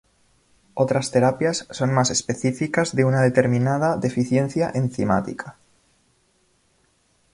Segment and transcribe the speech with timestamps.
[0.73, 5.57] Otras terapias son más específicas de una determinada deficiencia enzimática.